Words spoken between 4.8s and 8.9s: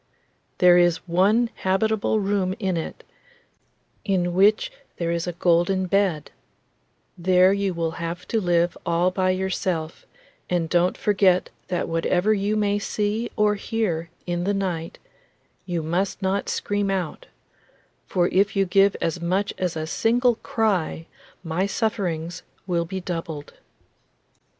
there is a golden bed; there you will have to live